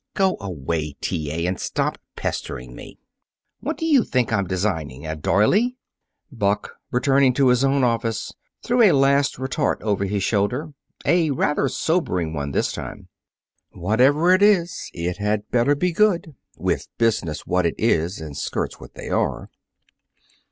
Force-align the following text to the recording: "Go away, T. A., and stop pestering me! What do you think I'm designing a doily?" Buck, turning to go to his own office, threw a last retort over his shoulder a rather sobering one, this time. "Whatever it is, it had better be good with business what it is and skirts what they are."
"Go 0.15 0.35
away, 0.39 0.93
T. 0.99 1.29
A., 1.31 1.45
and 1.45 1.59
stop 1.59 1.99
pestering 2.15 2.73
me! 2.73 2.97
What 3.59 3.77
do 3.77 3.85
you 3.85 4.03
think 4.03 4.33
I'm 4.33 4.47
designing 4.47 5.05
a 5.05 5.15
doily?" 5.15 5.77
Buck, 6.31 6.73
turning 7.03 7.33
to 7.35 7.41
go 7.43 7.45
to 7.45 7.49
his 7.49 7.63
own 7.63 7.83
office, 7.83 8.33
threw 8.63 8.81
a 8.81 8.93
last 8.93 9.37
retort 9.37 9.79
over 9.83 10.05
his 10.05 10.23
shoulder 10.23 10.73
a 11.05 11.29
rather 11.29 11.67
sobering 11.67 12.33
one, 12.33 12.49
this 12.51 12.71
time. 12.71 13.09
"Whatever 13.73 14.33
it 14.33 14.41
is, 14.41 14.89
it 14.91 15.17
had 15.17 15.47
better 15.51 15.75
be 15.75 15.91
good 15.91 16.33
with 16.57 16.87
business 16.97 17.45
what 17.45 17.67
it 17.67 17.75
is 17.77 18.19
and 18.19 18.35
skirts 18.35 18.79
what 18.79 18.95
they 18.95 19.09
are." 19.11 19.51